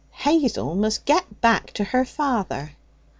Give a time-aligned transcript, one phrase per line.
[0.09, 2.71] 'Hazel must get back to her father.'